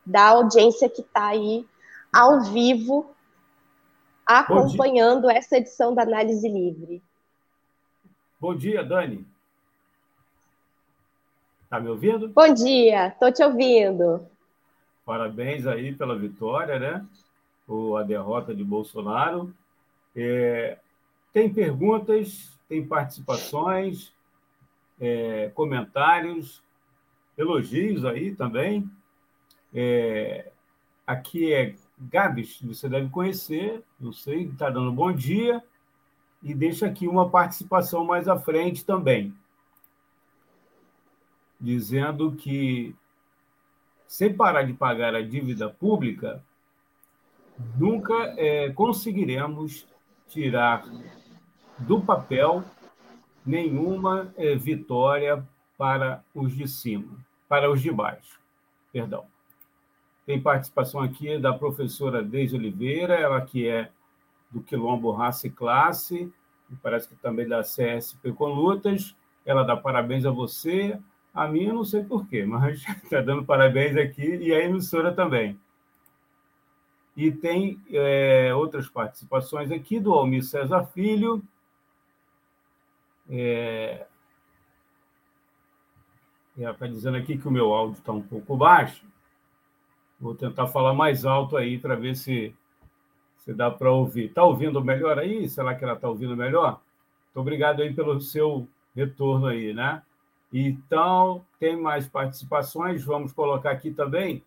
[0.05, 1.65] da audiência que está aí
[2.13, 3.13] ao vivo
[4.25, 7.01] acompanhando essa edição da Análise Livre.
[8.39, 9.25] Bom dia, Dani.
[11.63, 12.29] Está me ouvindo?
[12.29, 14.25] Bom dia, estou te ouvindo.
[15.05, 17.05] Parabéns aí pela vitória, né?
[17.67, 19.53] Ou a derrota de Bolsonaro.
[20.15, 20.77] É,
[21.33, 24.11] tem perguntas, tem participações,
[24.99, 26.61] é, comentários,
[27.37, 28.89] elogios aí também.
[29.77, 30.49] É,
[31.05, 35.61] aqui é Gabs, você deve conhecer, não sei, está dando bom dia,
[36.41, 39.33] e deixa aqui uma participação mais à frente também,
[41.59, 42.95] dizendo que,
[44.07, 46.41] sem parar de pagar a dívida pública,
[47.77, 49.85] nunca é, conseguiremos
[50.29, 50.85] tirar
[51.79, 52.63] do papel
[53.45, 55.45] nenhuma é, vitória
[55.77, 57.17] para os de cima,
[57.49, 58.39] para os de baixo.
[58.91, 59.34] Perdão.
[60.25, 63.91] Tem participação aqui da professora Deise Oliveira, ela que é
[64.49, 66.31] do Quilombo Raça e Classe,
[66.71, 69.15] e parece que também da CSP com Lutas.
[69.45, 70.99] Ela dá parabéns a você,
[71.33, 75.59] a mim eu não sei porquê, mas está dando parabéns aqui, e a emissora também.
[77.15, 81.41] E tem é, outras participações aqui do Almir César Filho.
[83.29, 84.05] É,
[86.57, 89.05] ela está dizendo aqui que o meu áudio está um pouco baixo.
[90.25, 92.51] Vou tentar falar mais alto aí para ver se,
[93.37, 94.25] se dá para ouvir.
[94.25, 95.47] Está ouvindo melhor aí?
[95.47, 96.81] Será que ela está ouvindo melhor?
[97.25, 100.01] Muito obrigado aí pelo seu retorno aí, né?
[100.51, 104.43] Então, tem mais participações, vamos colocar aqui também,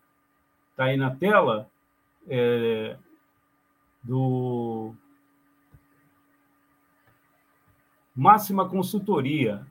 [0.71, 1.69] está aí na tela,
[2.27, 2.97] é,
[4.03, 4.93] do
[8.13, 9.65] Máxima Consultoria.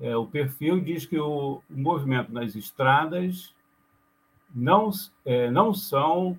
[0.00, 3.54] É, o perfil diz que o, movimento nas estradas
[4.54, 4.90] não,
[5.24, 6.38] é, não são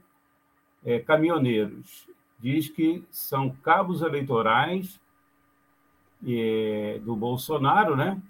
[0.84, 2.08] é, caminhoneiros.
[2.40, 5.00] Diz que são cabos eleitorais
[6.26, 8.22] é, do Bolsonaro, né?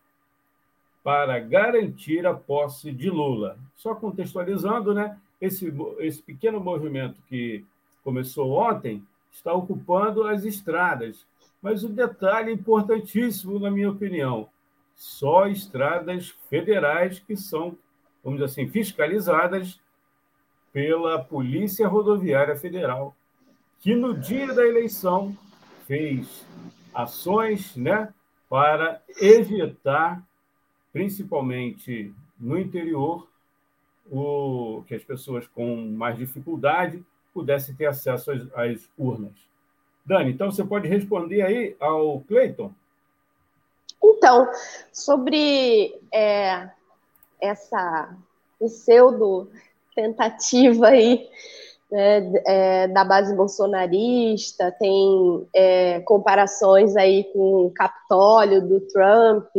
[1.03, 3.59] para garantir a posse de Lula.
[3.75, 5.19] Só contextualizando, né?
[5.41, 7.65] Esse, esse pequeno movimento que
[8.05, 11.27] começou ontem está ocupando as estradas.
[11.61, 14.49] Mas o detalhe importantíssimo, na minha opinião,
[14.95, 17.77] só estradas federais que são,
[18.23, 19.81] vamos dizer assim, fiscalizadas
[20.73, 23.15] pela Polícia Rodoviária Federal,
[23.81, 25.37] que no dia da eleição
[25.87, 26.47] fez
[26.95, 28.13] ações né,
[28.49, 30.23] para evitar,
[30.93, 33.29] principalmente no interior,
[34.11, 39.33] o, que as pessoas com mais dificuldade pudesse ter acesso às, às urnas.
[40.05, 42.73] Dani, então você pode responder aí ao Cleiton?
[44.03, 44.51] Então,
[44.93, 46.69] sobre é,
[47.41, 48.17] essa
[48.59, 49.51] pseudo
[49.95, 51.29] tentativa aí
[51.91, 59.51] né, é, da base bolsonarista, tem é, comparações aí com o Capitólio do Trump.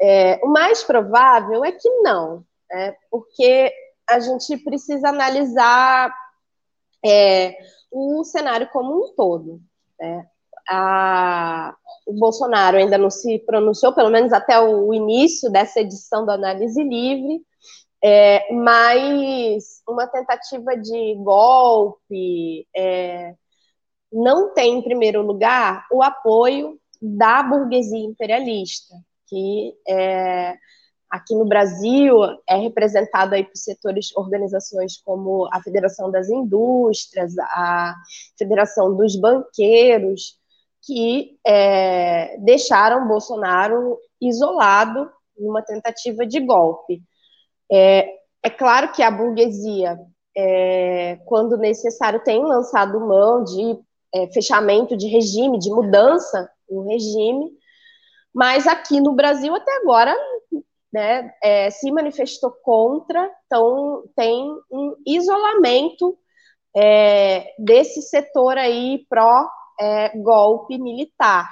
[0.00, 3.72] É, o mais provável é que não, né, porque
[4.10, 6.12] a gente precisa analisar
[7.04, 7.56] é,
[7.90, 9.60] o cenário como um todo.
[10.00, 10.26] Né.
[10.68, 11.74] A,
[12.06, 16.82] o Bolsonaro ainda não se pronunciou, pelo menos até o início dessa edição do Análise
[16.82, 17.42] Livre,
[18.02, 23.34] é, mas uma tentativa de golpe é,
[24.12, 28.94] não tem, em primeiro lugar, o apoio da burguesia imperialista,
[29.26, 30.54] que é,
[31.14, 32.16] aqui no Brasil
[32.48, 37.94] é representado aí por setores, organizações como a Federação das Indústrias, a
[38.36, 40.36] Federação dos Banqueiros,
[40.82, 45.08] que é, deixaram Bolsonaro isolado
[45.38, 47.00] numa tentativa de golpe.
[47.70, 48.08] É,
[48.42, 49.96] é claro que a burguesia,
[50.36, 53.78] é, quando necessário, tem lançado mão de
[54.12, 57.52] é, fechamento de regime, de mudança no regime,
[58.34, 60.12] mas aqui no Brasil, até agora,
[60.94, 66.16] né, é, se manifestou contra, então tem um isolamento
[66.76, 71.50] é, desse setor aí pró-golpe é, militar.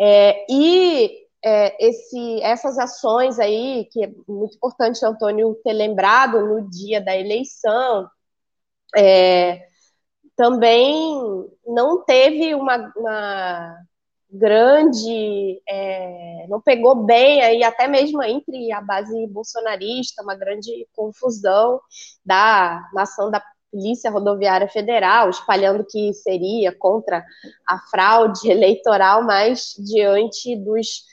[0.00, 6.68] É, e é, esse, essas ações aí, que é muito importante, Antônio, ter lembrado no
[6.68, 8.10] dia da eleição,
[8.96, 9.68] é,
[10.34, 13.76] também não teve uma, uma
[14.32, 21.80] grande, é, não pegou bem aí, até mesmo entre a base bolsonarista, uma grande confusão
[22.24, 27.24] da nação da Polícia Rodoviária Federal, espalhando que seria contra
[27.66, 31.04] a fraude eleitoral, mas diante dos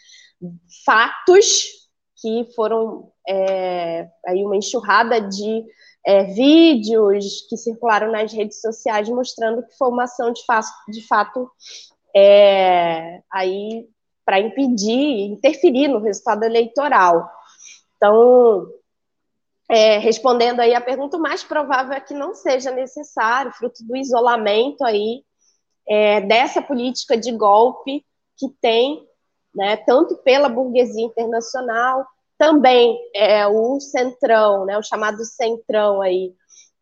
[0.85, 1.79] fatos
[2.21, 5.65] que foram é, aí uma enxurrada de
[6.05, 10.41] é, vídeos que circularam nas redes sociais mostrando que foi uma ação de,
[10.89, 11.49] de fato
[12.15, 13.87] é, aí
[14.25, 17.27] para impedir, interferir no resultado eleitoral.
[17.97, 18.67] Então,
[19.69, 23.95] é, respondendo aí a pergunta, o mais provável é que não seja necessário, fruto do
[23.95, 25.23] isolamento aí
[25.87, 28.05] é, dessa política de golpe
[28.37, 29.07] que tem
[29.53, 32.05] né, tanto pela burguesia internacional,
[32.37, 36.33] também é, o centrão, né, o chamado centrão aí,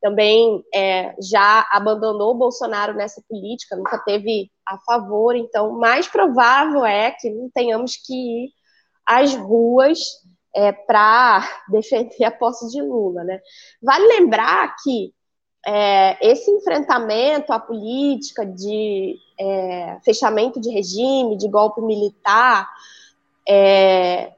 [0.02, 6.86] também é, já abandonou o Bolsonaro nessa política, nunca teve a favor, então mais provável
[6.86, 8.50] é que não tenhamos que ir
[9.06, 10.00] às ruas
[10.56, 13.24] é, para defender a posse de Lula.
[13.24, 13.40] Né?
[13.82, 15.14] Vale lembrar que
[15.66, 22.70] é, esse enfrentamento à política de é, fechamento de regime, de golpe militar,
[23.48, 24.34] é,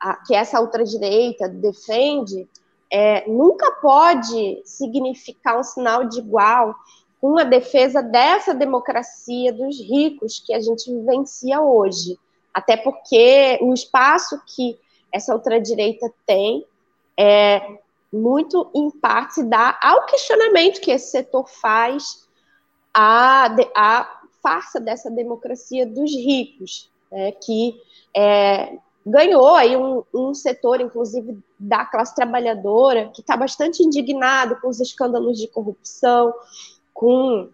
[0.00, 2.48] a, que essa ultradireita defende,
[2.90, 6.74] é, nunca pode significar um sinal de igual
[7.20, 12.18] com a defesa dessa democracia dos ricos que a gente vivencia hoje.
[12.54, 14.78] Até porque o espaço que
[15.12, 16.64] essa ultradireita tem
[17.18, 17.78] é,
[18.12, 22.26] muito em parte dá ao questionamento que esse setor faz
[22.94, 27.80] à, à farsa dessa democracia dos ricos, né, que
[28.16, 28.78] é,
[29.10, 34.80] ganhou aí um, um, setor, inclusive da classe trabalhadora, que está bastante indignado com os
[34.80, 36.32] escândalos de corrupção,
[36.92, 37.48] com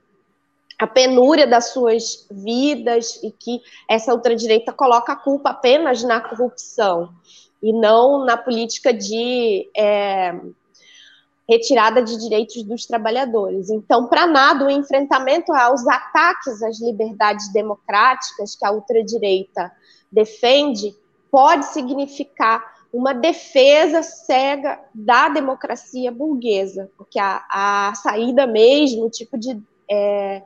[0.78, 7.10] a penúria das suas vidas e que essa ultradireita coloca a culpa apenas na corrupção
[7.62, 10.34] e não na política de é,
[11.48, 13.70] retirada de direitos dos trabalhadores.
[13.70, 19.70] Então, para nada, o enfrentamento aos ataques às liberdades democráticas que a ultradireita
[20.10, 20.94] defende
[21.34, 22.62] pode significar
[22.92, 29.60] uma defesa cega da democracia burguesa, porque a, a saída mesmo, o tipo de
[29.90, 30.44] é,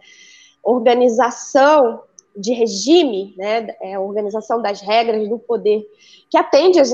[0.62, 2.02] organização
[2.34, 5.86] de regime, né, é, organização das regras do poder
[6.30, 6.90] que atende às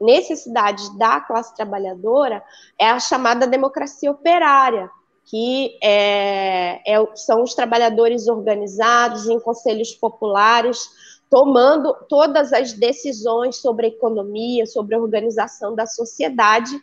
[0.00, 2.40] necessidades da classe trabalhadora,
[2.78, 4.88] é a chamada democracia operária,
[5.24, 10.88] que é, é, são os trabalhadores organizados em conselhos populares,
[11.34, 16.80] tomando todas as decisões sobre a economia, sobre a organização da sociedade,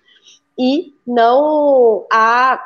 [0.59, 2.61] e não a,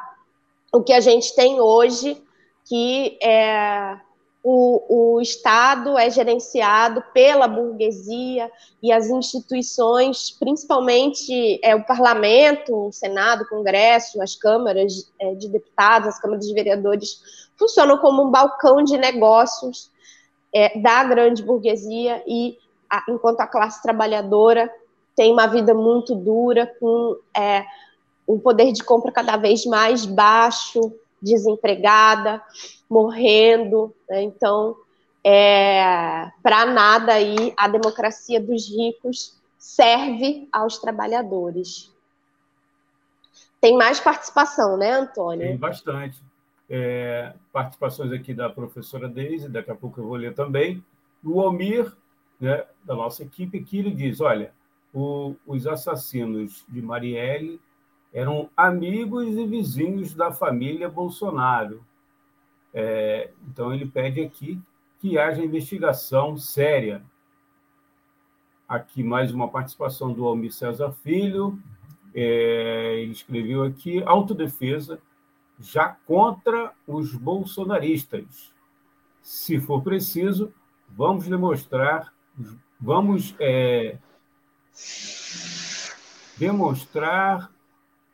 [0.74, 2.20] o que a gente tem hoje,
[2.68, 4.00] que é
[4.44, 12.92] o, o Estado é gerenciado pela burguesia e as instituições, principalmente é, o parlamento, o
[12.92, 17.20] Senado, o Congresso, as câmaras é, de deputados, as câmaras de vereadores,
[17.56, 19.94] funcionam como um balcão de negócios
[20.56, 22.58] é, da grande burguesia e
[22.90, 24.74] a, enquanto a classe trabalhadora
[25.14, 27.66] tem uma vida muito dura, com é,
[28.26, 32.42] um poder de compra cada vez mais baixo, desempregada,
[32.90, 33.94] morrendo.
[34.10, 34.24] Né?
[34.24, 34.78] Então,
[35.22, 41.92] é, para nada aí a democracia dos ricos serve aos trabalhadores.
[43.60, 45.48] Tem mais participação, né, Antônio?
[45.48, 46.22] Tem bastante.
[46.68, 50.84] É, participações aqui da professora Deise, daqui a pouco eu vou ler também.
[51.24, 51.96] O Almir,
[52.40, 54.52] né, da nossa equipe, que ele diz: olha,
[54.94, 57.60] o, os assassinos de Marielle
[58.12, 61.86] eram amigos e vizinhos da família Bolsonaro.
[62.74, 64.60] É, então, ele pede aqui
[65.00, 67.04] que haja investigação séria.
[68.68, 71.60] Aqui mais uma participação do Almir César Filho.
[72.14, 75.00] É, ele escreveu aqui: autodefesa
[75.60, 78.54] já contra os bolsonaristas.
[79.22, 80.54] Se for preciso,
[80.90, 82.14] vamos demonstrar,
[82.80, 83.98] vamos é,
[86.38, 87.52] demonstrar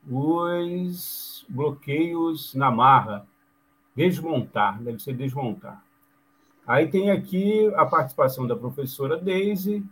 [0.08, 3.28] os bloqueios na marra.
[3.96, 5.84] Desmontar, deve ser desmontar.
[6.66, 9.84] Aí tem aqui a participação da professora Daisy,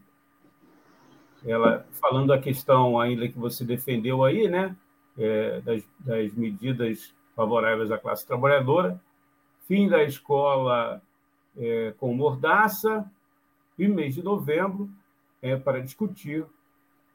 [1.45, 4.75] ela falando a questão ainda que você defendeu aí, né,
[5.17, 8.99] é, das, das medidas favoráveis à classe trabalhadora,
[9.65, 11.01] fim da escola
[11.57, 13.09] é, com mordaça,
[13.77, 14.89] e mês de novembro
[15.41, 16.45] é para discutir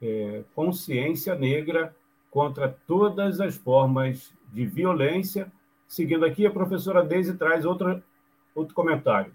[0.01, 1.95] é, consciência negra
[2.31, 5.53] contra todas as formas de violência.
[5.87, 8.03] Seguindo aqui, a professora Deise traz outra,
[8.55, 9.31] outro comentário.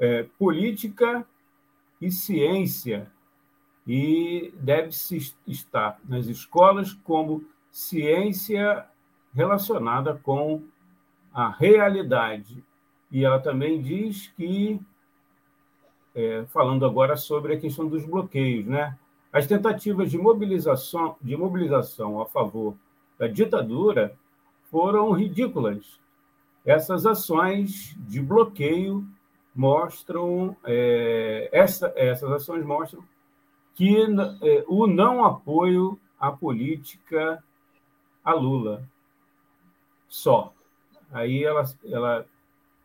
[0.00, 1.24] É, política
[2.00, 3.08] e ciência,
[3.86, 8.86] e deve-se estar nas escolas como ciência
[9.34, 10.62] relacionada com
[11.32, 12.62] a realidade.
[13.10, 14.80] E ela também diz que,
[16.14, 18.96] é, falando agora sobre a questão dos bloqueios, né?
[19.32, 22.74] As tentativas de mobilização, de mobilização a favor
[23.18, 24.16] da ditadura
[24.70, 26.00] foram ridículas.
[26.64, 29.06] Essas ações de bloqueio
[29.54, 33.02] mostram, é, essa, essas ações mostram
[33.74, 33.96] que
[34.42, 37.42] é, o não apoio à política
[38.30, 38.88] a Lula
[40.08, 40.52] só.
[41.12, 42.26] Aí ela, ela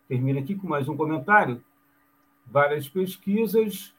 [0.07, 1.63] termina aqui com mais um comentário.
[2.45, 3.93] Várias pesquisas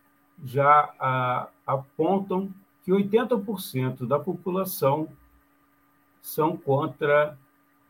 [0.44, 2.52] já a, apontam
[2.84, 5.08] que 80% da população
[6.20, 7.36] são contra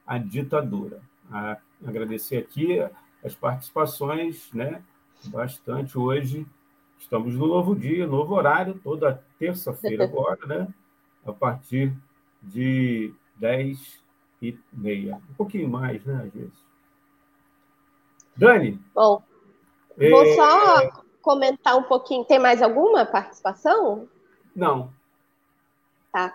[0.06, 1.00] a ditadura.
[1.30, 2.78] A, agradecer aqui
[3.24, 4.82] as participações, né?
[5.26, 6.46] Bastante hoje.
[6.98, 10.68] Estamos no novo dia, novo horário, toda terça-feira agora, né?
[11.26, 11.94] A partir
[12.42, 13.78] de 10
[14.42, 15.20] e meia.
[15.30, 16.66] Um pouquinho mais, né, às vezes.
[18.36, 18.78] Dani?
[18.94, 19.22] Bom,
[19.96, 20.34] vou é...
[20.34, 22.24] só comentar um pouquinho.
[22.24, 24.08] Tem mais alguma participação?
[24.54, 24.90] Não.
[26.12, 26.34] Tá.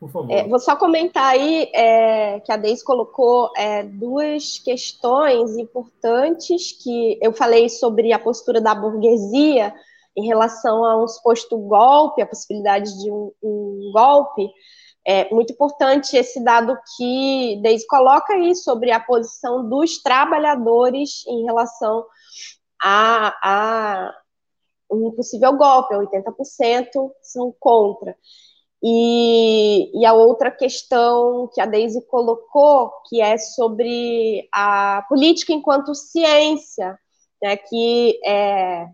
[0.00, 0.30] Por favor.
[0.30, 7.18] É, vou só comentar aí é, que a Deise colocou é, duas questões importantes que
[7.22, 9.74] eu falei sobre a postura da burguesia
[10.16, 14.48] em relação a um suposto golpe, a possibilidade de um, um golpe.
[15.06, 21.44] É muito importante esse dado que Deise coloca aí sobre a posição dos trabalhadores em
[21.44, 22.06] relação
[22.82, 24.14] a, a
[24.90, 28.16] um possível golpe, 80% são contra.
[28.82, 35.94] E, e, a outra questão que a Daisy colocou, que é sobre a política enquanto
[35.94, 36.98] ciência,
[37.42, 38.86] né, que é,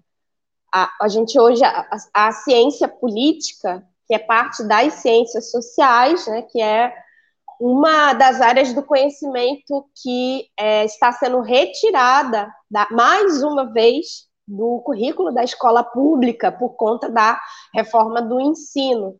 [0.72, 6.42] a, a gente hoje, a, a ciência política, que é parte das ciências sociais, né,
[6.42, 6.92] que é
[7.60, 14.80] uma das áreas do conhecimento que é, está sendo retirada, da, mais uma vez, do
[14.80, 17.40] currículo da escola pública por conta da
[17.72, 19.14] reforma do ensino.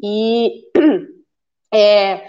[0.00, 0.62] E
[1.74, 2.28] é,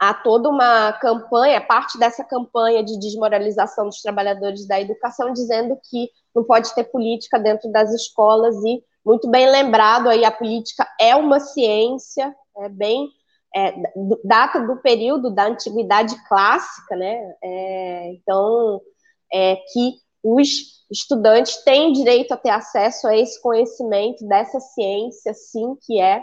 [0.00, 6.10] há toda uma campanha, parte dessa campanha de desmoralização dos trabalhadores da educação, dizendo que
[6.34, 11.14] não pode ter política dentro das escolas e muito bem lembrado aí a política é
[11.16, 13.08] uma ciência, é bem
[13.54, 13.74] é,
[14.24, 17.34] data do período da antiguidade clássica, né?
[17.42, 18.80] É, então
[19.32, 20.48] é, que os
[20.90, 26.22] estudantes têm direito a ter acesso a esse conhecimento dessa ciência, sim, que é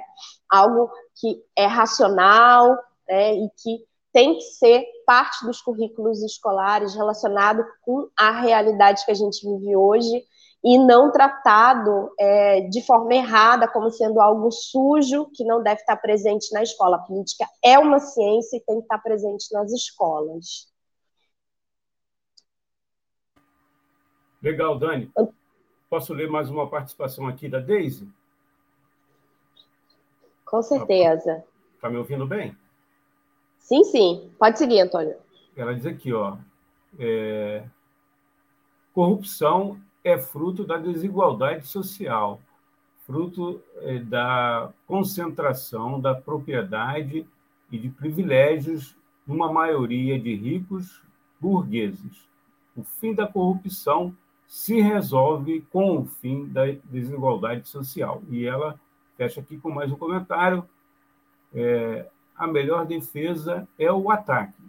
[0.50, 2.78] algo que é racional
[3.08, 9.12] né, e que tem que ser parte dos currículos escolares relacionado com a realidade que
[9.12, 10.24] a gente vive hoje
[10.64, 15.96] e não tratado é, de forma errada como sendo algo sujo que não deve estar
[15.98, 16.98] presente na escola.
[16.98, 20.68] A política é uma ciência e tem que estar presente nas escolas.
[24.42, 25.12] Legal, Dani.
[25.90, 28.08] Posso ler mais uma participação aqui da Deise?
[30.46, 31.44] Com certeza.
[31.76, 32.56] Está me ouvindo bem?
[33.58, 34.32] Sim, sim.
[34.40, 35.16] Pode seguir, Antônio.
[35.56, 36.38] Ela diz aqui, ó.
[36.98, 37.64] É...
[38.94, 39.80] Corrupção
[40.10, 42.42] é fruto da desigualdade social,
[43.06, 47.26] fruto é, da concentração da propriedade
[47.72, 48.96] e de privilégios
[49.26, 51.02] numa maioria de ricos
[51.40, 52.28] burgueses.
[52.76, 54.16] O fim da corrupção
[54.48, 58.24] se resolve com o fim da desigualdade social.
[58.30, 58.80] E ela
[59.16, 60.68] fecha aqui com mais um comentário.
[61.54, 64.62] É, a melhor defesa é o ataque.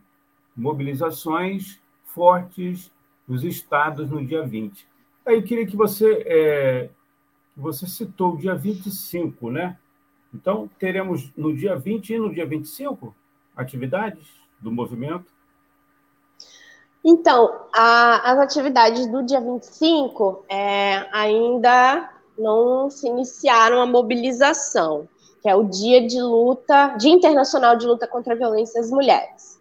[0.57, 2.93] Mobilizações fortes
[3.27, 4.87] dos estados no dia 20.
[5.27, 6.91] Aí queria que você, é,
[7.57, 9.77] você citou o dia 25, né?
[10.33, 13.15] Então, teremos no dia 20 e no dia 25
[13.57, 14.27] atividades
[14.61, 15.27] do movimento?
[17.05, 25.09] Então, a, as atividades do dia 25 é, ainda não se iniciaram a mobilização,
[25.43, 29.59] que é o dia de luta, Dia Internacional de Luta contra a Violência às Mulheres.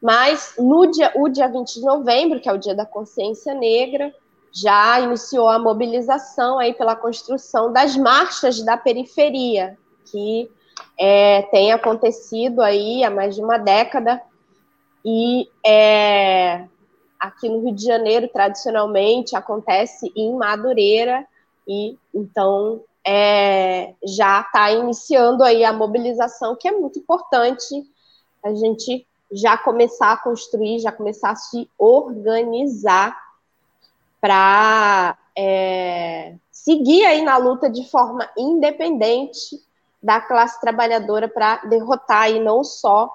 [0.00, 4.12] Mas no dia, o dia 20 de novembro, que é o dia da consciência negra,
[4.52, 10.50] já iniciou a mobilização aí pela construção das marchas da periferia, que
[10.98, 14.20] é, tem acontecido aí há mais de uma década.
[15.04, 16.66] E é,
[17.18, 21.26] aqui no Rio de Janeiro, tradicionalmente, acontece em Madureira,
[21.66, 27.84] e então é, já está iniciando aí a mobilização, que é muito importante
[28.44, 33.16] a gente já começar a construir, já começar a se organizar
[34.22, 39.60] para é, seguir aí na luta de forma independente
[40.00, 43.12] da classe trabalhadora para derrotar aí não só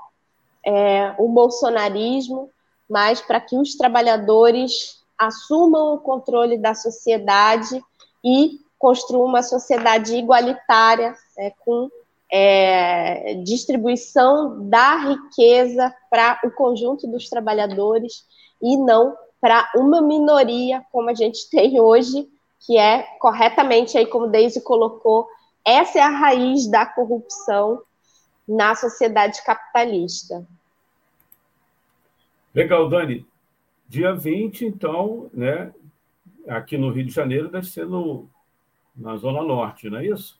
[0.65, 2.49] é, o bolsonarismo,
[2.89, 7.81] mas para que os trabalhadores assumam o controle da sociedade
[8.21, 11.89] e construam uma sociedade igualitária, é, com
[12.29, 18.25] é, distribuição da riqueza para o conjunto dos trabalhadores
[18.61, 22.27] e não para uma minoria, como a gente tem hoje,
[22.59, 25.27] que é corretamente aí, como Deise colocou,
[25.65, 27.81] essa é a raiz da corrupção
[28.47, 30.47] na sociedade capitalista.
[32.55, 33.25] Legal, Dani.
[33.87, 35.71] Dia 20, então, né,
[36.47, 38.27] aqui no Rio de Janeiro, deve ser no,
[38.95, 40.39] na Zona Norte, não é isso?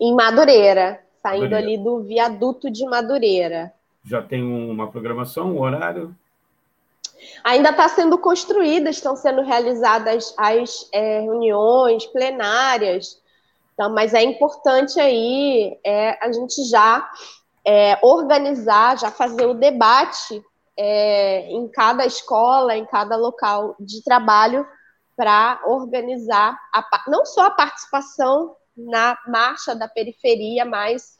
[0.00, 1.66] Em Madureira, saindo Madureira.
[1.66, 3.72] ali do viaduto de Madureira.
[4.04, 6.14] Já tem uma programação, um horário?
[7.42, 13.22] Ainda está sendo construída, estão sendo realizadas as é, reuniões plenárias,
[13.74, 17.10] então, mas é importante aí é, a gente já
[17.64, 20.42] é, organizar, já fazer o debate
[20.76, 24.66] é, em cada escola, em cada local de trabalho,
[25.16, 31.16] para organizar a, não só a participação na marcha da periferia, mas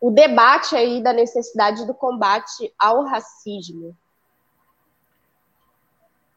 [0.00, 3.96] o debate aí da necessidade do combate ao racismo.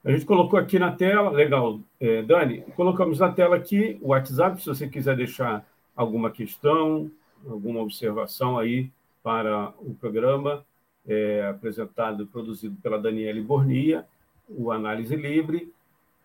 [0.04, 4.62] A gente colocou aqui na tela, legal, é, Dani, colocamos na tela aqui o WhatsApp,
[4.62, 7.10] se você quiser deixar alguma questão,
[7.48, 8.90] alguma observação aí
[9.24, 10.66] para o programa,
[11.06, 14.06] é, apresentado e produzido pela Daniele Bornia,
[14.48, 15.72] o Análise Livre,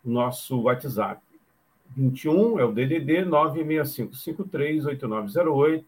[0.04, 1.20] nosso WhatsApp.
[1.96, 5.84] 21 é o DDD 965538908,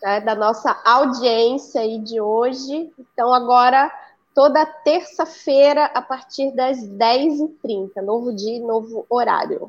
[0.00, 2.92] né, da nossa audiência aí de hoje.
[2.98, 3.92] Então, agora,
[4.34, 9.68] toda terça-feira, a partir das 10h30, novo dia, novo horário.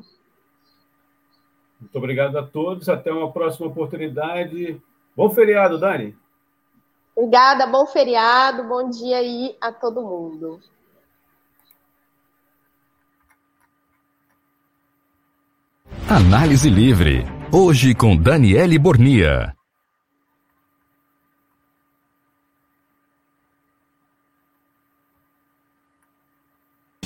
[1.78, 2.88] Muito obrigado a todos.
[2.88, 4.80] Até uma próxima oportunidade.
[5.14, 6.16] Bom feriado, Dani.
[7.16, 10.60] Obrigada, bom feriado, bom dia aí a todo mundo.
[16.08, 17.24] Análise Livre.
[17.50, 19.55] Hoje com Daniele Bornia.